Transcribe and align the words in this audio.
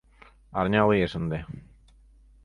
—Арня 0.57 0.81
лиеш 0.89 1.13
ынде. 1.19 1.39